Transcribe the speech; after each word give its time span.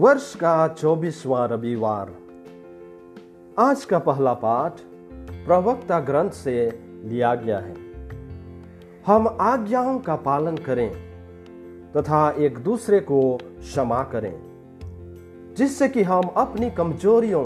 वर्ष 0.00 0.34
का 0.34 0.68
चौबीसवां 0.68 1.48
रविवार। 1.48 2.10
आज 3.58 3.84
का 3.84 3.98
पहला 3.98 4.32
पाठ 4.34 4.80
प्रवक्ता 5.46 6.00
ग्रंथ 6.00 6.30
से 6.30 6.54
लिया 7.04 7.34
गया 7.34 7.58
है। 7.58 7.74
हम 9.06 9.36
आज्ञाओं 9.40 9.98
का 9.98 10.16
पालन 10.16 10.56
करें 10.56 10.90
तथा 11.92 12.30
एक 12.38 12.58
दूसरे 12.58 13.00
को 13.00 13.20
क्षमा 13.36 14.02
करें, 14.02 14.34
जिससे 15.58 15.88
कि 15.88 16.02
हम 16.02 16.28
अपनी 16.36 16.70
कमजोरियों 16.70 17.44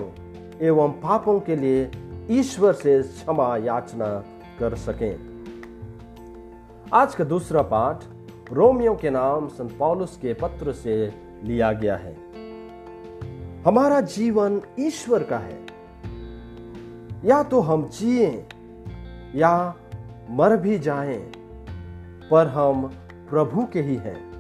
एवं 0.61 0.93
पापों 1.03 1.41
के 1.41 1.57
लिए 1.57 1.91
ईश्वर 2.31 2.73
से 2.73 3.03
क्षमा 3.03 3.57
याचना 3.57 4.15
कर 4.59 4.75
सकें। 4.75 5.15
आज 6.93 7.15
का 7.15 7.25
दूसरा 7.25 7.63
पाठ 7.63 8.05
रोमियो 8.53 8.95
के 8.95 9.11
नाम 9.11 9.49
संत 9.49 9.77
पौलुस 9.79 10.17
के 10.17 10.35
पत्र 10.35 10.73
से 10.73 11.15
लिया 11.45 11.73
गया 11.73 11.97
है। 11.97 12.24
हमारा 13.67 14.01
जीवन 14.01 14.63
ईश्वर 14.81 15.23
का 15.23 15.39
है। 15.39 15.67
या 17.25 17.43
तो 17.43 17.61
हम 17.61 17.89
जिए 17.89 18.49
या 19.35 19.75
मर 20.31 20.57
भी 20.57 20.79
जाएँ, 20.79 21.33
पर 22.31 22.47
हम 22.47 22.89
प्रभु 23.31 23.67
के 23.73 23.81
ही 23.81 23.97
हैं। 23.97 24.35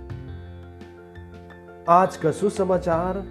आज 1.89 2.17
का 2.17 2.31
सुसमाचार 2.31 3.25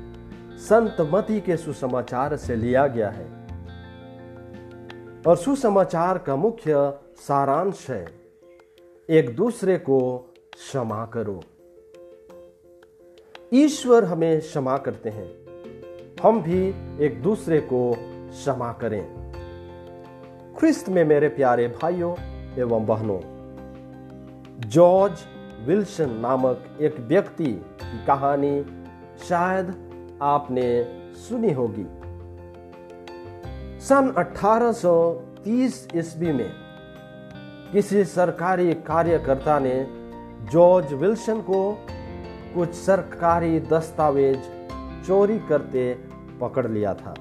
संत 0.52 0.98
मती 1.02 1.42
के 1.42 1.58
सुसमाचार 1.58 2.36
से 2.36 2.56
लिया 2.56 2.88
गया 2.88 3.10
है। 3.10 3.26
और 5.28 5.38
सुसमाचार 5.38 6.18
का 6.18 6.36
मुख्य 6.36 6.94
सारांश 7.16 7.90
है, 7.90 8.06
एक 9.10 9.36
दूसरे 9.36 9.78
को 9.78 10.18
क्षमा 10.54 11.06
करो। 11.06 11.44
ईश्वर 13.54 14.06
हमें 14.06 14.40
क्षमा 14.40 14.78
करते 14.78 15.10
हैं। 15.10 15.43
हम 16.22 16.42
भी 16.42 16.76
एक 17.06 17.22
दूसरे 17.24 17.60
को 17.60 17.94
क्षमा 18.30 18.72
करें। 18.72 19.04
ख्रिस्त 20.60 20.90
में 20.90 21.04
मेरे 21.06 21.28
प्यारे 21.28 21.68
भाइयों 21.68 22.16
एवं 22.60 22.86
बहनों, 22.86 23.20
जॉर्ज 24.70 25.14
विल्सन 25.68 26.10
नामक 26.10 26.78
एक 26.82 27.00
व्यक्ति 27.00 27.52
की 27.84 28.06
कहानी 28.06 28.66
शायद 29.30 29.74
आपने 30.22 30.68
सुनी 31.14 31.52
होगी। 31.52 31.86
सन 33.80 34.14
1830 34.18 35.88
ईस्वी 35.96 36.32
में 36.32 36.50
किसी 37.72 38.04
सरकारी 38.06 38.74
कार्यकर्ता 38.74 39.60
ने 39.60 39.88
जॉर्ज 40.52 40.94
विल्सन 40.94 41.42
को 41.42 41.86
कुछ 42.56 42.74
सरकारी 42.74 43.60
दस्तावेज़ 43.60 44.40
चोरी 45.06 45.40
करते 45.40 46.00
पकड़ 46.42 46.68
लिया 46.68 46.94
था। 46.94 47.14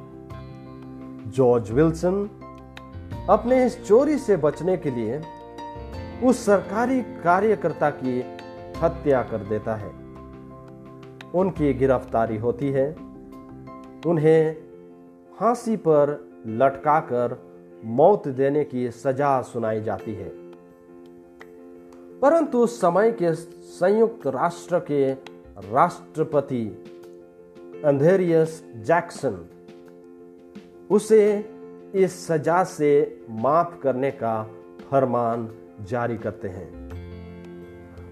जॉर्ज 1.26 1.70
विल्सन 1.70 2.30
अपने 3.30 3.66
इस 3.66 3.86
चोरी 3.86 4.18
से 4.18 4.36
बचने 4.36 4.76
के 4.76 4.90
लिए 4.90 5.22
उस 6.24 6.46
सरकारी 6.46 7.02
कार्यकर्ता 7.02 7.90
की 7.90 8.24
हत्या 8.82 9.22
कर 9.22 9.38
देता 9.38 9.74
है। 9.74 9.88
उनकी 11.34 11.74
गिरफ्तारी 11.74 12.36
होती 12.36 12.68
है। 12.68 12.96
उन्हें 14.06 14.56
फांसी 15.38 15.76
पर 15.76 16.32
लटकाकर 16.46 17.38
मौत 17.84 18.28
देने 18.28 18.64
की 18.64 18.90
सजा 18.90 19.42
सुनाई 19.42 19.80
जाती 19.80 20.14
है। 20.14 20.28
परंतु 22.20 22.66
समय 22.66 23.12
के 23.12 23.34
संयुक्त 23.34 24.26
राष्ट्र 24.26 24.78
के 24.78 25.12
राष्ट्रपति 25.72 26.81
अंधेरियस 27.84 28.64
जैक्सन, 28.76 29.48
उसे 30.90 31.50
इस 31.94 32.26
सजा 32.26 32.64
से 32.64 33.20
माफ़ 33.30 33.78
करने 33.80 34.10
का 34.10 34.50
फरमान 34.90 35.54
जारी 35.82 36.16
करते 36.16 36.48
हैं। 36.48 36.88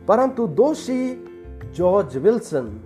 परंतु 0.07 0.47
दोषी 0.47 1.15
जॉर्ज 1.75 2.17
विल्सन 2.17 2.81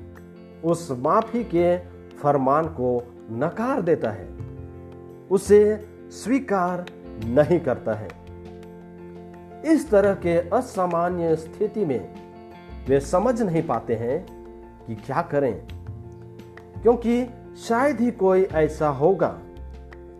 उस 0.64 0.90
माफ़ी 0.90 1.44
के 1.44 1.78
फरमान 2.16 2.64
को 2.64 3.14
नकार 3.30 3.82
देता 3.82 4.10
है। 4.10 4.28
उसे 5.30 5.88
स्वीकार 6.10 6.86
नहीं 7.24 7.60
करता 7.60 7.94
है। 7.94 8.08
इस 9.66 9.90
तरह 9.90 10.14
के 10.14 10.50
असामान्य 10.50 11.36
स्थिति 11.36 11.84
में 11.84 12.14
वे 12.88 13.00
समझ 13.00 13.42
नहीं 13.42 13.62
पाते 13.62 13.94
हैं 13.94 14.26
कि 14.86 14.94
क्या 14.94 15.22
करें। 15.22 15.66
क्योंकि 16.84 17.26
शायद 17.68 18.00
ही 18.00 18.10
कोई 18.10 18.42
ऐसा 18.42 18.88
होगा 18.88 19.38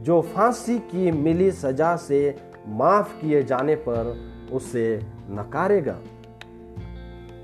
जो 0.01 0.21
फांसी 0.23 0.79
की 0.79 1.11
मिली 1.13 1.51
सजा 1.51 1.97
से 1.97 2.37
माफ़ 2.69 3.21
किए 3.21 3.43
जाने 3.43 3.75
पर 3.75 4.15
उसे 4.53 5.01
नकारेगा। 5.31 5.99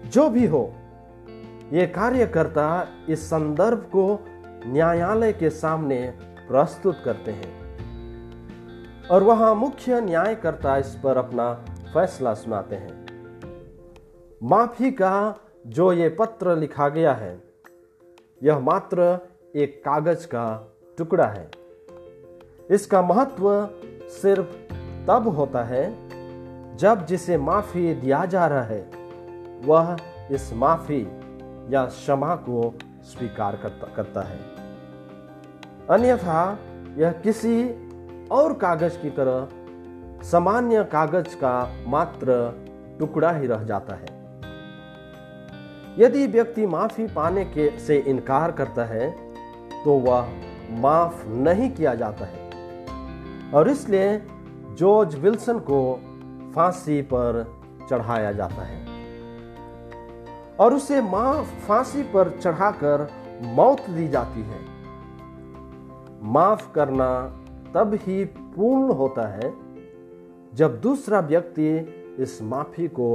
जो 0.06 0.30
भी 0.30 0.46
हो, 0.46 0.72
ये 1.72 1.86
कार्यकर्ता 1.86 2.88
इस 3.08 3.26
संदर्भ 3.26 3.78
को 3.78 4.24
न्यायालय 4.66 5.32
के 5.32 5.50
सामने 5.50 6.14
प्रस्तुत 6.48 7.02
करते 7.04 7.30
हैं 7.30 9.08
और 9.08 9.22
वहाँ 9.22 9.54
मुख्य 9.54 10.00
न्यायकर्ता 10.00 10.76
इस 10.76 10.96
पर 11.04 11.16
अपना 11.16 11.52
फैसला 11.94 12.34
सुनाते 12.34 12.76
हैं। 12.76 13.06
माफ़ी 14.42 14.90
का 14.90 15.36
जो 15.66 15.92
ये 15.92 16.08
पत्र 16.08 16.56
लिखा 16.56 16.88
गया 16.88 17.12
है 17.12 17.49
यह 18.42 18.58
मात्र 18.58 19.18
एक 19.56 19.80
कागज़ 19.80 20.26
का 20.26 20.76
टुकड़ा 20.98 21.26
है। 21.26 21.50
इसका 22.70 23.02
महत्व 23.02 23.68
सिर्फ़ 24.02 24.54
तब 25.06 25.28
होता 25.36 25.64
है 25.64 25.84
जब 26.76 27.06
जिसे 27.06 27.38
माफ़ी 27.38 27.94
दिया 27.94 28.24
जा 28.24 28.46
रहा 28.46 28.62
है 28.62 28.90
वह 29.64 29.96
इस 30.30 30.52
माफ़ी 30.52 31.02
या 31.70 31.86
क्षमा 31.86 32.34
को 32.34 32.74
स्वीकार 33.02 33.56
करता, 33.56 34.22
है। 34.22 34.38
अन्यथा 35.90 36.58
यह 36.96 37.12
किसी 37.12 37.70
और 38.30 38.52
कागज़ 38.52 38.98
की 38.98 39.10
तरह 39.10 39.48
सामान्य 40.22 40.84
कागज़ 40.84 41.36
का 41.36 41.74
मात्र 41.86 42.36
टुकड़ा 42.98 43.30
ही 43.30 43.46
रह 43.46 43.64
जाता 43.64 43.94
है। 43.94 44.19
यदि 46.00 46.26
व्यक्ति 46.26 46.66
माफ़ी 46.66 47.06
पाने 47.06 47.44
के 47.44 47.78
से 47.78 47.98
इनकार 47.98 48.52
करता 48.52 48.84
है 48.84 49.10
तो 49.84 49.94
वह 49.98 50.28
माफ़ 50.70 51.26
नहीं 51.28 51.70
किया 51.70 51.94
जाता 51.94 52.24
है। 52.24 52.48
और 53.52 53.68
इसलिए 53.68 54.22
जॉर्ज 54.78 55.14
विल्सन 55.14 55.58
को 55.58 56.00
फांसी 56.54 57.00
पर 57.02 57.44
चढ़ाया 57.90 58.32
जाता 58.32 58.62
है। 58.62 58.78
और 60.56 60.74
उसे 60.74 61.00
माँ 61.02 61.44
फांसी 61.68 62.02
पर 62.02 62.38
चढ़ाकर 62.40 63.08
मौत 63.44 63.90
दी 63.90 64.08
जाती 64.08 64.40
है। 64.40 64.60
माफ़ 66.22 66.72
करना 66.72 67.22
तब 67.74 67.94
ही 67.94 68.24
पूर्ण 68.24 68.92
होता 68.92 69.26
है, 69.28 69.52
जब 70.54 70.80
दूसरा 70.80 71.20
व्यक्ति 71.20 71.68
इस 72.18 72.42
माफ़ी 72.42 72.88
को 72.88 73.08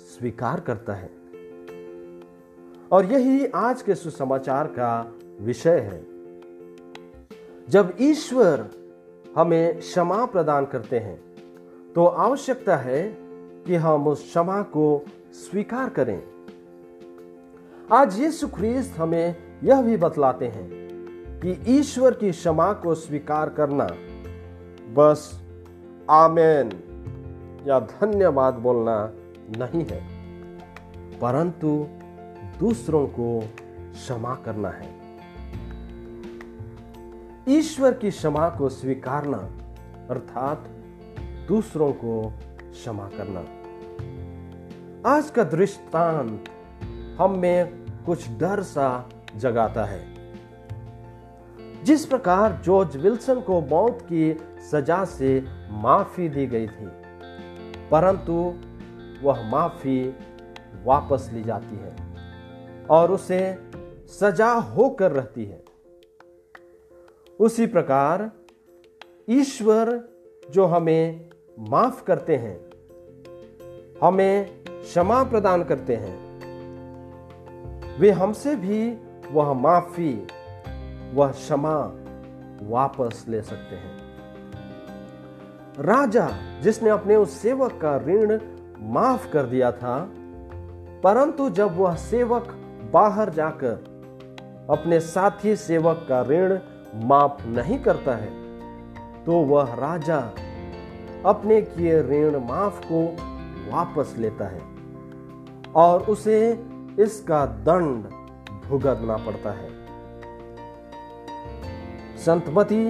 स्वीकार 0.00 0.60
करता 0.60 0.94
है। 0.94 1.19
और 2.92 3.06
यही 3.06 3.46
आज 3.46 3.82
के 3.82 3.94
सुसमाचार 3.94 4.66
का 4.66 5.14
विषय 5.40 5.78
है। 5.80 6.00
जब 7.68 7.92
ईश्वर 8.00 8.66
हमें 9.36 9.78
क्षमा 9.78 10.24
प्रदान 10.26 10.64
करते 10.66 10.98
हैं 10.98 11.18
तो 11.94 12.06
आवश्यकता 12.06 12.76
है 12.76 13.02
कि 13.66 13.74
हम 13.74 14.08
उस 14.08 14.22
क्षमा 14.22 14.60
को 14.62 15.04
स्वीकार 15.32 15.88
करें। 15.88 16.22
आज 17.92 18.18
यीशु 18.20 18.48
ख्रीस्त 18.48 18.98
हमें 18.98 19.36
यह 19.64 19.82
भी 19.82 19.96
बतलाते 19.96 20.46
हैं 20.46 20.68
कि 21.40 21.56
ईश्वर 21.68 22.14
की 22.14 22.30
क्षमा 22.30 22.72
को 22.72 22.94
स्वीकार 22.94 23.48
करना 23.50 23.86
बस 24.94 25.30
आमेन 26.10 26.72
या 27.66 27.80
धन्यवाद 27.80 28.54
बोलना 28.54 28.98
नहीं 29.58 29.84
है, 29.84 30.00
परंतु 31.18 31.86
दूसरों 32.60 33.06
को 33.06 33.40
क्षमा 33.92 34.34
करना 34.34 34.68
है। 34.68 34.88
ईश्वर 37.48 37.94
की 37.94 38.10
क्षमा 38.10 38.48
को 38.48 38.68
स्वीकारना, 38.68 39.38
अर्थात 40.10 40.68
दूसरों 41.48 41.92
को 41.92 42.32
क्षमा 42.62 43.08
करना। 43.08 43.40
आज 45.10 45.30
का 45.30 45.44
दृष्टांत 45.44 46.44
हम 47.20 47.38
में 47.38 47.86
कुछ 48.06 48.28
डर 48.30 48.62
सा 48.62 49.08
जगाता 49.36 49.84
है। 49.84 50.04
जिस 51.84 52.04
प्रकार 52.06 52.60
जॉर्ज 52.64 52.96
विल्सन 52.96 53.40
को 53.40 53.60
मौत 53.60 53.98
की 54.02 54.34
सजा 54.70 55.04
से 55.04 55.44
माफ़ी 55.72 56.28
दी 56.28 56.46
गई 56.46 56.66
थी, 56.66 56.86
परंतु 57.90 58.54
वह 59.22 59.50
माफ़ी 59.50 59.98
वापस 60.84 61.30
ली 61.32 61.42
जाती 61.42 61.76
है। 61.76 62.09
और 62.90 63.12
उसे 63.12 63.58
सजा 64.10 64.52
होकर 64.52 65.12
रहती 65.12 65.44
है। 65.44 65.62
उसी 67.40 67.66
प्रकार 67.66 68.30
ईश्वर 69.30 70.00
जो 70.50 70.64
हमें 70.64 71.30
माफ़ 71.58 72.04
करते 72.04 72.36
हैं, 72.36 72.56
हमें 74.02 74.62
क्षमा 74.66 75.22
प्रदान 75.24 75.64
करते 75.64 75.96
हैं, 75.96 76.18
वे 77.98 78.10
हमसे 78.10 78.56
भी 78.56 78.90
वह 79.32 79.52
माफ़ी, 79.52 80.12
वह 81.14 81.30
क्षमा 81.30 81.76
वापस 82.62 83.24
ले 83.28 83.42
सकते 83.42 83.76
हैं। 83.76 83.98
राजा 85.78 86.28
जिसने 86.60 86.90
अपने 86.90 87.16
उस 87.16 87.30
सेवक 87.32 87.78
का 87.84 87.96
ऋण 87.96 88.38
माफ़ 88.90 89.30
कर 89.32 89.46
दिया 89.46 89.72
था, 89.72 89.98
परंतु 91.04 91.50
जब 91.50 91.76
वह 91.76 91.94
सेवक 91.94 92.56
बाहर 92.90 93.30
जाकर 93.30 94.66
अपने 94.70 95.00
साथी 95.00 95.56
सेवक 95.56 96.06
का 96.08 96.22
ऋण 96.22 96.58
माफ़ 97.04 97.46
नहीं 97.46 97.78
करता 97.78 98.14
है 98.16 98.30
तो 99.24 99.32
वह 99.32 99.74
राजा 99.74 100.18
अपने 101.26 101.60
किए 101.62 102.02
ऋण 102.02 102.38
माफ़ 102.40 102.80
को 102.92 103.02
वापस 103.70 104.14
लेता 104.18 104.48
है 104.48 104.62
और 105.76 106.02
उसे 106.02 106.64
इसका 107.00 107.46
दंड 107.46 108.04
भुगतना 108.68 109.16
पड़ता 109.16 109.50
है। 109.50 109.68
संतमती 112.16 112.84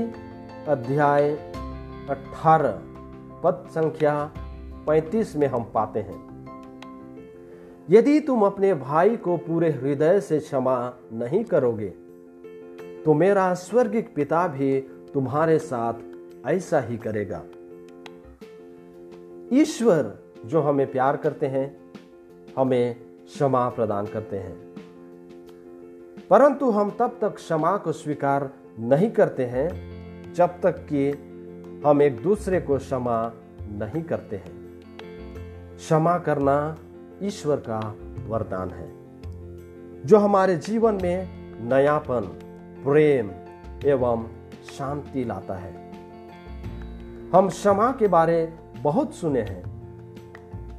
अध्याय 0.69 1.31
18 2.11 2.81
पद 3.43 3.65
संख्या 3.71 4.31
35 4.89 5.37
में 5.37 5.47
हम 5.47 5.65
पाते 5.75 6.01
हैं। 6.01 6.40
यदि 7.91 8.21
तुम 8.21 8.43
अपने 8.43 8.75
भाई 8.75 9.17
को 9.17 9.37
पूरे 9.37 9.71
हृदय 9.71 10.21
से 10.21 10.39
क्षमा 10.41 10.95
नहीं 11.13 11.45
करोगे 11.45 11.89
तो 13.05 13.15
मेरा 13.15 13.55
स्वर्गिक 13.55 14.15
पिता 14.15 14.47
भी 14.49 14.81
तुम्हारे 15.15 15.59
साथ 15.59 15.95
ऐसा 16.47 16.81
ही 16.81 16.97
करेगा। 16.97 17.43
ईश्वर 19.53 20.19
जो 20.47 20.61
हमें 20.61 20.93
प्यार 20.93 21.17
करते 21.17 21.47
हैं, 21.47 21.93
हमें 22.59 22.95
क्षमा 23.25 23.69
प्रदान 23.69 24.07
करते 24.07 24.37
हैं। 24.37 24.75
परंतु 26.31 26.71
हम 26.71 26.91
तब 26.91 27.19
तक 27.21 27.35
क्षमा 27.35 27.77
को 27.77 27.93
स्वीकार 27.93 28.51
नहीं 28.79 29.11
करते 29.11 29.45
हैं, 29.45 30.33
जब 30.35 30.61
तक 30.61 30.87
कि 30.93 31.11
हम 31.87 32.03
एक 32.03 32.23
दूसरे 32.23 32.61
को 32.61 32.79
क्षमा 32.79 33.33
नहीं 33.63 34.03
करते 34.03 34.37
हैं। 34.37 34.81
क्षमा 35.77 36.19
करना 36.19 36.77
ईश्वर 37.23 37.57
का 37.57 37.95
वरदान 38.29 38.71
है, 38.71 38.93
जो 40.07 40.19
हमारे 40.19 40.57
जीवन 40.57 40.99
में 41.03 41.29
नयापन, 41.69 42.21
प्रेम 42.85 43.31
एवं 43.85 44.29
शांति 44.79 45.25
लाता 45.25 45.55
है। 45.55 45.93
हम 47.35 47.49
क्षमा 47.49 47.93
के 47.93 48.09
बारे 48.09 48.55
बहुत 48.83 49.15
सुने 49.15 49.41
हैं। 49.41 49.71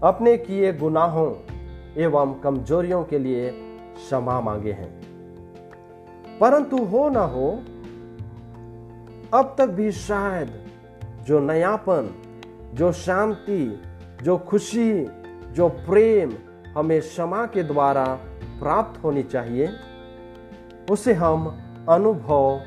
अपने 0.03 0.37
किए 0.37 0.73
गुनाहों 0.73 1.35
एवं 1.97 2.33
कमजोरियों 2.33 3.03
के 3.03 3.19
लिए 3.19 3.51
क्षमा 3.95 4.41
मांगे 4.41 4.71
हैं। 4.71 5.01
परंतु 6.39 6.77
हो 6.77 7.09
ना 7.09 7.21
हो, 7.21 7.51
अब 9.33 9.55
तक 9.57 9.67
भी 9.67 9.91
शायद 9.91 10.67
जो 11.27 11.39
नयापन, 11.39 12.15
जो 12.73 12.91
शांति, 12.91 13.81
जो 14.23 14.37
खुशी 14.37 15.05
जो 15.53 15.67
प्रेम 15.69 16.33
हमें 16.77 16.99
क्षमा 17.01 17.45
के 17.45 17.63
द्वारा 17.63 18.05
प्राप्त 18.59 19.03
होनी 19.03 19.23
चाहिए, 19.23 19.69
उसे 20.91 21.13
हम 21.13 21.47
अनुभव 21.89 22.61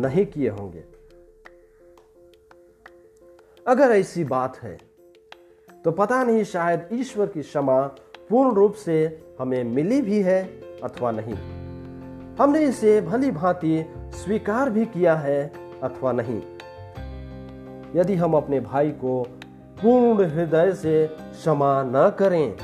नहीं 0.00 0.24
किए 0.26 0.48
होंगे। 0.48 0.84
अगर 3.66 3.90
ऐसी 3.90 4.24
बात 4.24 4.56
है 4.58 4.78
तो 5.84 5.90
पता 5.92 6.22
नहीं 6.24 6.44
शायद 6.44 6.88
ईश्वर 6.92 7.26
की 7.26 7.42
क्षमा 7.42 7.80
पूर्ण 8.30 8.54
रूप 8.54 8.74
से 8.74 8.96
हमें 9.40 9.62
मिली 9.64 10.00
भी 10.02 10.20
है 10.22 10.42
अथवा 10.80 11.10
नहीं। 11.10 11.34
हमने 12.36 12.62
इसे 12.64 13.00
भली 13.00 13.30
भांति 13.30 13.84
स्वीकार 14.14 14.70
भी 14.70 14.84
किया 14.86 15.14
है 15.16 15.40
अथवा 15.82 16.12
नहीं। 16.12 16.40
यदि 17.96 18.14
हम 18.14 18.34
अपने 18.34 18.60
भाई 18.60 18.90
को 18.90 19.22
पूर्ण 19.82 20.24
हृदय 20.26 20.72
से 20.74 21.06
क्षमा 21.40 21.82
न 21.82 22.10
करें 22.18 22.56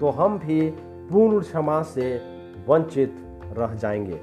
तो 0.00 0.10
हम 0.10 0.38
भी 0.38 0.70
पूर्ण 1.10 1.40
क्षमा 1.40 1.82
से 1.82 2.16
वंचित 2.68 3.16
रह 3.58 3.74
जाएँगे। 3.74 4.20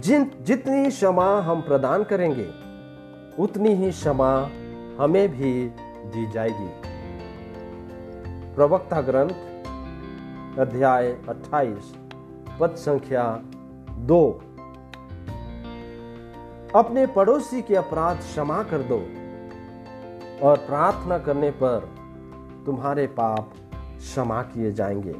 जिन, 0.00 0.30
जितनी 0.42 0.90
क्षमा 0.90 1.40
हम 1.40 1.60
प्रदान 1.60 2.04
करेंगे, 2.04 2.46
उतनी 3.42 3.74
ही 3.74 3.90
क्षमा 3.90 4.50
हमें 5.00 5.28
भी 5.28 5.68
दी 6.06 6.30
जाएगी। 6.30 6.68
प्रवक्ता 8.54 9.00
ग्रंथ, 9.00 9.30
अध्याय 10.58 11.16
28 11.28 11.94
पद 12.60 12.70
संख्या 12.70 13.40
दो। 13.90 14.40
अपने 16.74 17.06
पड़ोसी 17.06 17.62
के 17.62 17.76
अपराध 17.76 18.16
क्षमा 18.16 18.62
कर 18.62 18.78
दो। 18.78 19.25
और 20.42 20.56
प्रार्थना 20.56 21.18
करने 21.18 21.50
पर 21.50 21.94
तुम्हारे 22.66 23.06
पाप 23.06 23.52
क्षमा 23.98 24.42
किए 24.42 24.72
जाएँगे। 24.72 25.12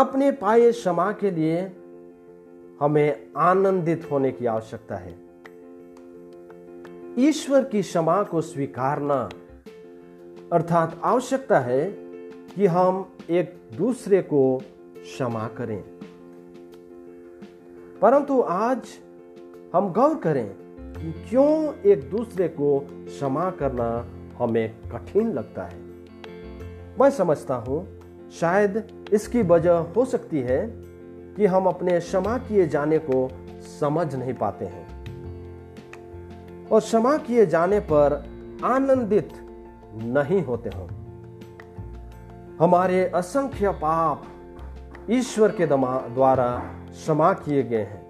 अपने 0.00 0.32
पाए 0.32 0.72
क्षमा 0.72 1.12
के 1.12 1.30
लिए 1.30 1.72
हमें 2.80 3.30
आनंदित 3.36 4.08
होने 4.10 4.32
की 4.32 4.46
आवश्यकता 4.46 4.96
है। 4.96 5.18
ईश्वर 7.18 7.64
की 7.64 7.82
क्षमा 7.82 8.22
को 8.22 8.40
स्वीकारना 8.40 9.28
अर्थात 10.52 11.00
आवश्यकता 11.04 11.58
है 11.58 11.84
कि 12.54 12.66
हम 12.66 13.12
एक 13.30 13.60
दूसरे 13.76 14.22
को 14.22 14.62
क्षमा 14.96 15.48
करें। 15.48 15.84
परंतु 18.02 18.40
आज 18.40 18.88
हम 19.74 19.92
गौर 19.92 20.14
करें 20.14 20.63
क्यों 20.98 21.74
एक 21.90 22.10
दूसरे 22.10 22.48
को 22.48 22.78
क्षमा 22.80 23.50
करना 23.50 24.06
हमें 24.38 24.74
कठिन 24.92 25.32
लगता 25.32 25.62
है? 25.62 25.78
मैं 27.00 27.10
समझता 27.10 27.54
हूँ, 27.54 28.00
शायद 28.30 28.88
इसकी 29.12 29.42
वजह 29.42 29.72
हो 29.72 30.04
सकती 30.04 30.40
है 30.40 30.66
कि 31.34 31.46
हम 31.46 31.66
अपने 31.66 32.00
क्षमा 32.00 32.38
किए 32.38 32.66
जाने 32.66 32.98
को 32.98 33.30
समझ 33.80 34.14
नहीं 34.14 34.34
पाते 34.34 34.64
हैं। 34.64 34.84
और 36.68 36.80
क्षमा 36.80 37.16
किए 37.16 37.46
जाने 37.46 37.80
पर 37.80 38.24
आनंदित 38.64 39.30
नहीं 39.94 40.44
होते 40.44 40.68
हो 40.68 40.88
हमारे 42.60 43.08
असंख्य 43.08 43.70
पाप 43.70 44.24
ईश्वर 45.10 45.50
के 45.50 45.66
द्वारा 45.66 46.62
क्षमा 46.90 47.32
किए 47.32 47.62
गए 47.62 47.82
हैं। 47.82 48.04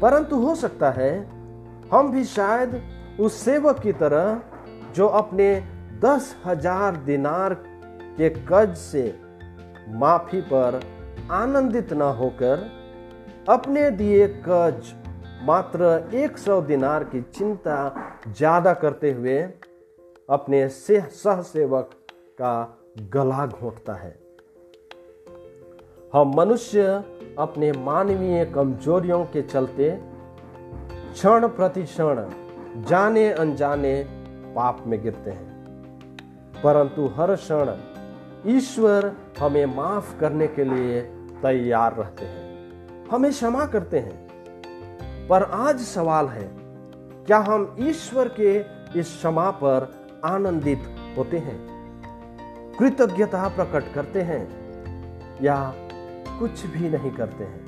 परंतु 0.00 0.36
हो 0.36 0.54
सकता 0.54 0.90
है 0.90 1.35
हम 1.92 2.10
भी 2.12 2.24
शायद 2.24 2.80
उस 3.20 3.34
सेवक 3.40 3.78
की 3.78 3.92
तरह 3.92 4.40
जो 4.94 5.06
अपने 5.18 5.48
दस 6.02 6.34
हज़ार 6.46 6.96
दिनार 6.96 7.54
के 8.16 8.28
कर्ज 8.30 8.76
से 8.76 9.04
माफ़ी 9.94 10.40
पर 10.42 10.80
आनंदित 11.32 11.92
न 11.92 12.02
होकर 12.18 12.66
अपने 13.48 13.90
दिए 13.90 14.26
कर्ज 14.48 14.92
मात्र 15.42 16.10
एक 16.14 16.38
सौ 16.38 16.60
दिनार 16.62 17.04
की 17.04 17.20
चिंता 17.34 17.78
ज़्यादा 18.28 18.72
करते 18.74 19.12
हुए 19.12 19.38
अपने 20.30 20.68
सह 20.68 21.40
सेवक 21.42 21.90
का 22.40 22.54
गला 23.12 23.46
घोटता 23.46 23.94
है। 23.94 24.14
हम 26.12 26.32
मनुष्य 26.36 26.82
अपने 27.38 27.72
मानवीय 27.80 28.44
कमजोरियों 28.44 29.24
के 29.24 29.42
चलते 29.44 29.90
क्षण 31.16 31.48
प्रति 31.48 31.82
क्षण, 31.82 32.26
जाने 32.76 33.32
अनजाने 33.32 34.04
पाप 34.56 34.84
में 34.86 35.02
गिरते 35.02 35.30
हैं। 35.30 35.64
परंतु 36.64 37.06
हर 37.06 37.36
क्षण 37.36 37.76
ईश्वर 38.46 39.12
हमें 39.40 39.66
माफ़ 39.66 40.20
करने 40.20 40.46
के 40.46 40.64
लिए 40.64 41.00
तैयार 41.42 41.96
रहते 41.96 42.24
हैं। 42.24 42.68
हमें 43.08 43.30
क्षमा 43.30 43.66
करते 43.66 43.98
हैं। 43.98 44.28
पर 45.26 45.42
आज 45.42 45.80
सवाल 45.80 46.26
है, 46.26 46.50
क्या 47.24 47.38
हम 47.38 47.76
ईश्वर 47.80 48.28
के 48.28 48.56
इस 49.00 49.16
क्षमा 49.16 49.50
पर 49.50 50.08
आनंदित 50.24 50.82
होते 51.18 51.38
हैं? 51.38 51.66
कृतज्ञता 52.78 53.48
प्रकट 53.48 53.94
करते 53.94 54.22
हैं 54.22 54.48
या 55.42 55.72
कुछ 56.38 56.66
भी 56.66 56.90
नहीं 56.90 57.10
करते 57.10 57.44
हैं? 57.44 57.66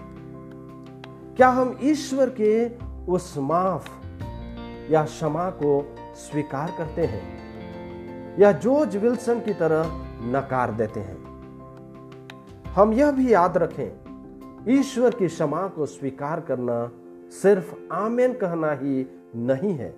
क्या 1.37 1.49
हम 1.49 1.79
ईश्वर 1.83 2.31
के 2.31 2.88
उस 3.09 3.35
माफ़ 3.39 3.89
या 4.93 5.05
क्षमा 5.05 5.49
को 5.53 5.71
स्वीकार 6.17 6.75
करते 6.79 7.05
हैं 7.05 8.39
या 8.39 8.53
जॉर्ज 8.53 8.97
विल्सन 8.97 9.41
की 9.41 9.53
तरह 9.55 9.91
नकार 10.33 10.73
देते 10.73 11.01
हैं। 11.01 11.17
हम 12.75 12.93
यह 12.93 13.11
भी 13.11 13.33
याद 13.33 13.57
रखें, 13.59 13.91
ईश्वर 14.71 15.15
की 15.15 15.27
क्षमा 15.27 15.67
को 15.69 15.87
स्वीकार 15.87 16.41
करना 16.41 16.91
सिर्फ़ 17.33 17.75
आमेन 17.93 18.33
कहना 18.33 18.73
ही 18.73 19.07
नहीं 19.37 19.73
है, 19.73 19.91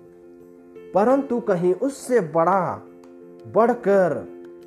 परंतु 0.95 1.41
कहीं 1.41 1.73
उससे 1.75 2.21
बड़ा, 2.21 2.83
बढ़कर 3.47 4.17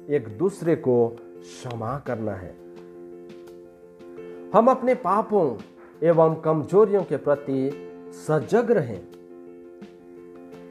एक 0.09 0.27
दूसरे 0.37 0.75
को 0.75 1.07
क्षमा 1.39 1.97
करना 1.99 2.33
है। 2.33 2.51
हम 4.55 4.67
अपने 4.67 4.93
पापों 4.95 5.45
एवं 6.01 6.35
कमजोरियों 6.35 7.03
के 7.03 7.17
प्रति 7.17 7.69
सजग 8.13 8.71
रहें। 8.71 9.01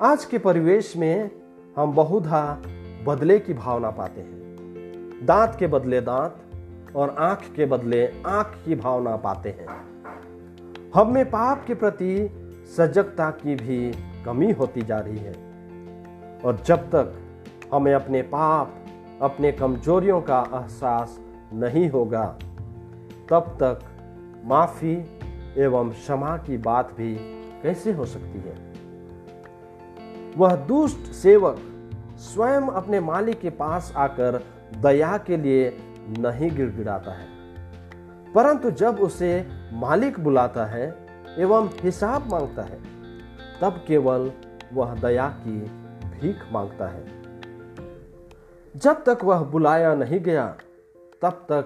आज 0.02 0.24
के 0.24 0.38
परिवेश 0.38 0.96
में 0.96 1.30
हम 1.76 1.92
बहुधा 1.92 2.62
बदले 3.04 3.38
की 3.38 3.54
भावना 3.54 3.90
पाते 3.90 4.20
हैं। 4.20 5.26
दांत 5.26 5.56
के 5.58 5.66
बदले 5.66 6.00
दांत 6.00 6.36
और 6.96 7.10
आँख 7.10 7.38
के 7.56 7.66
बदले 7.66 8.12
आँख 8.26 8.58
की 8.64 8.74
भावना 8.74 9.16
पाते 9.16 9.48
हैं। 9.48 9.66
हम 10.94 11.14
में 11.14 11.24
पाप 11.24 11.64
के 11.66 11.74
प्रति 11.74 12.30
सजगता 12.76 13.30
की 13.30 13.54
भी 13.54 13.92
कमी 14.24 14.52
होती 14.52 14.82
जा 14.82 14.98
रही 14.98 15.18
है। 15.18 15.34
और 16.44 16.62
जब 16.66 16.76
तक 16.76 17.14
हमें 17.74 17.94
अपने 17.94 18.22
पाप, 18.22 18.74
अपने 19.22 19.52
कमजोरियों 19.52 20.20
का 20.20 20.50
एहसास 20.54 21.20
नहीं 21.52 21.90
होगा, 21.90 22.38
तब 23.30 23.58
तक 23.62 23.80
माफ़ी 24.44 25.21
एवं 25.58 25.90
क्षमा 25.90 26.36
की 26.36 26.56
बात 26.56 26.92
भी 26.92 27.14
कैसे 27.62 27.92
हो 27.92 28.06
सकती 28.06 28.38
है? 28.38 28.72
वह 30.36 30.56
दुष्ट 30.56 30.98
सेवक 30.98 31.56
स्वयं 32.16 32.60
अपने 32.60 33.00
मालिक 33.00 33.40
के 33.40 33.50
पास 33.50 33.92
आकर 33.96 34.44
दया 34.82 35.18
के 35.18 35.36
लिए 35.36 35.76
नहीं 36.18 36.56
गिड़गिड़ाता 36.56 37.12
है। 37.12 37.26
परंतु 38.32 38.70
जब 38.70 39.00
उसे 39.00 39.48
मालिक 39.72 40.20
बुलाता 40.20 40.64
है 40.64 41.06
एवं 41.38 41.66
हिसाब 41.66 42.30
माँगता 42.30 42.62
है, 42.62 42.80
तब 43.60 43.84
केवल 43.88 44.32
वह 44.72 44.94
दया 44.94 45.28
की 45.28 45.60
भीख 46.08 46.36
माँगता 46.52 46.86
है। 46.86 47.22
जब 48.76 49.04
तक 49.04 49.18
वह 49.24 49.42
बुलाया 49.42 49.94
नहीं 49.94 50.20
गया, 50.20 50.56
तब 51.22 51.32
तक 51.32 51.64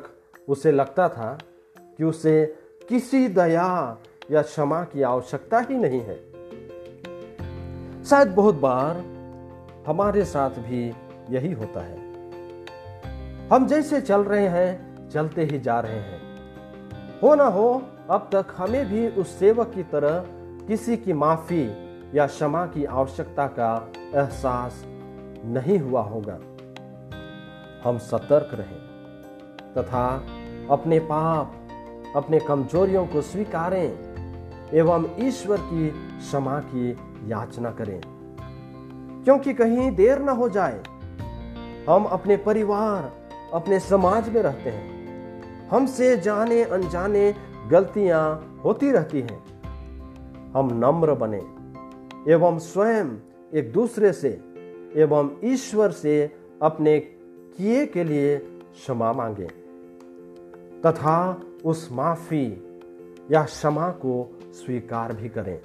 उसे 0.49 0.73
लगता 0.73 1.09
था 1.09 1.39
कि 1.79 2.05
उसे 2.05 2.59
किसी 2.89 3.29
दया 3.29 3.99
या 4.31 4.43
क्षमा 4.43 4.85
की 4.85 5.03
आवश्यकता 5.03 5.59
ही 5.59 5.77
नहीं 5.77 6.01
है। 6.01 6.17
शायद 8.05 8.29
बहुत 8.29 8.55
बार 8.55 8.97
हमारे 9.87 10.25
साथ 10.25 10.51
भी 10.51 10.95
यही 11.31 11.53
होता 11.53 11.81
है। 11.81 11.99
हम 13.49 13.67
जैसे 13.67 14.01
चल 14.01 14.21
रहे 14.21 14.49
हैं, 14.49 14.97
चलते 15.09 15.45
ही 15.45 15.61
जा 15.61 15.81
रहे 15.81 15.99
हैं। 15.99 16.21
हो 17.23 17.35
ना 17.35 17.45
हो, 17.45 17.83
अब 18.11 18.29
तक 18.33 18.47
हमें 18.57 18.87
भी 18.89 19.09
उस 19.09 19.39
सेवक 19.39 19.73
की 19.75 19.83
तरह 19.83 20.25
किसी 20.67 20.97
की 20.97 21.13
माफ़ी 21.13 21.71
या 22.15 22.27
क्षमा 22.27 22.67
की 22.67 22.85
आवश्यकता 22.85 23.47
का 23.47 23.93
एहसास 24.15 24.85
नहीं 25.45 25.79
हुआ 25.79 26.03
होगा। 26.03 26.39
हम 27.85 27.99
सतर्क 27.99 28.51
रहें 28.55 28.81
तथा 29.79 30.27
अपने 30.71 30.99
पाप 30.99 31.66
अपने 32.17 32.41
कमजोरियों 32.41 33.07
को 33.07 33.21
स्वीकारें 33.21 34.17
एवं 34.75 35.07
ईश्वर 35.19 35.57
की 35.61 35.89
क्षमा 35.89 36.61
की 36.61 36.91
याचना 37.27 37.71
करें। 37.71 38.01
क्योंकि 39.25 39.55
कहीं 39.55 39.91
देर 39.91 40.19
ना 40.19 40.33
हो 40.33 40.49
जाए, 40.49 40.83
हम 41.89 42.05
अपने 42.05 42.37
परिवार, 42.37 43.13
अपने 43.53 43.81
समाज 43.81 44.29
में 44.29 44.43
रहते 44.43 44.71
हैं। 44.71 44.97
हमसे 45.69 46.17
जाने 46.17 46.63
अनजाने 46.63 47.35
गलतियाँ 47.69 48.57
होती 48.65 48.91
रहती 48.91 49.21
हैं। 49.21 49.45
हम 50.57 50.69
नम्र 50.73 51.15
बने 51.15 51.43
एवं 52.33 52.59
स्वयं 52.59 53.07
एक 53.55 53.73
दूसरे 53.73 54.13
से 54.13 54.29
एवं 54.97 55.37
ईश्वर 55.45 55.91
से 55.91 56.37
अपने 56.63 57.01
किए 57.57 57.87
के 57.87 58.05
लिए 58.05 58.37
क्षमा 58.37 59.13
मांगे। 59.13 59.47
तथा 60.87 61.43
उस 61.67 61.89
माफ़ी 61.93 62.65
या 63.31 63.45
क्षमा 63.45 63.91
को 63.91 64.39
स्वीकार 64.53 65.13
भी 65.13 65.29
करें। 65.29 65.59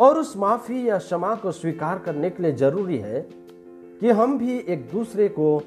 और 0.00 0.18
उस 0.18 0.36
माफ़ी 0.36 0.88
या 0.88 0.98
क्षमा 0.98 1.34
को 1.34 1.52
स्वीकार 1.52 1.98
करने 1.98 2.30
के 2.30 2.42
लिए 2.42 2.52
ज़रूरी 2.52 2.98
है 2.98 3.20
कि 4.00 4.10
हम 4.10 4.38
भी 4.38 4.58
एक 4.58 4.90
दूसरे 4.90 5.28
को 5.28 5.62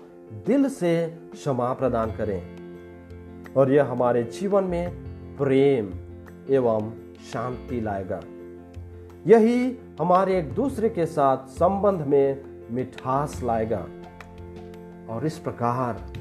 दिल 0.47 0.69
से 0.69 1.17
क्षमा 1.31 1.73
प्रदान 1.73 2.11
करें। 2.11 2.61
और 3.53 3.71
यह 3.71 3.85
हमारे 3.85 4.23
जीवन 4.23 4.63
में 4.63 4.89
प्रेम 5.37 5.89
एवं 6.49 6.93
शांति 7.33 7.81
लाएगा। 7.81 8.21
यही 9.27 9.77
हमारे 9.99 10.39
एक 10.39 10.53
दूसरे 10.53 10.89
के 10.89 11.05
साथ 11.05 11.37
संबंध 11.37 12.01
में 12.01 12.43
मिठास 12.71 13.43
लाएगा। 13.43 13.87
और 15.09 15.25
इस 15.25 15.39
प्रकार 15.39 16.13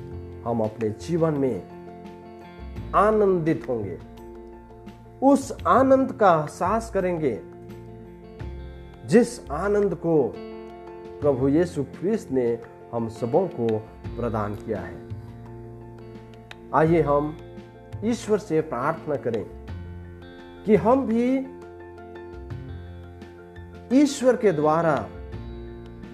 हम 0.47 0.61
अपने 0.61 0.90
जीवन 0.90 1.35
में 1.35 1.79
आनंदित 2.95 3.69
होंगे। 3.69 3.99
उस 5.23 5.53
आनंद 5.67 6.12
का 6.12 6.41
एहसास 6.41 6.91
करेंगे, 6.91 7.41
जिस 9.09 9.50
आनंद 9.50 9.95
को 9.95 10.35
प्रभु 11.21 11.49
यीशु 11.49 11.85
ख्रिस्त 11.85 12.31
ने 12.31 12.59
हम 12.93 13.09
सबों 13.09 13.47
को 13.49 13.67
प्रदान 14.17 14.55
किया 14.55 14.81
है। 14.81 15.09
आइए 16.75 17.00
हम 17.03 17.37
ईश्वर 18.05 18.39
से 18.39 18.61
प्रार्थना 18.61 19.17
करें 19.17 19.45
कि 20.65 20.77
हम 20.77 21.07
भी 21.07 21.39
ईश्वर 24.03 24.37
के 24.37 24.53
द्वारा 24.53 25.09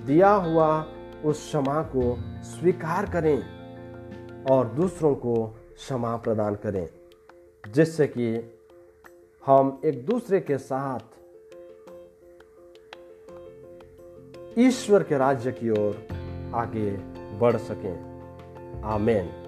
दिया 0.07 0.31
हुआ 0.31 0.87
उस 1.25 1.47
क्षमा 1.47 1.83
को 1.83 2.19
स्वीकार 2.43 3.07
करें 3.07 3.39
और 4.51 4.69
दूसरों 4.69 5.15
को 5.15 5.35
क्षमा 5.77 6.17
प्रदान 6.17 6.55
करें, 6.55 6.89
जिससे 7.73 8.07
कि 8.07 8.53
हम 9.47 9.81
एक 9.85 10.07
दूसरे 10.07 10.41
के 10.41 10.59
साथ 10.59 11.01
ईश्वर 14.59 15.03
के 15.03 15.19
राज्य 15.19 15.53
की 15.53 15.71
ओर 15.71 16.07
आगे 16.55 16.91
बढ़ 17.39 17.57
सकें। 17.57 18.83
आमेन। 18.83 19.46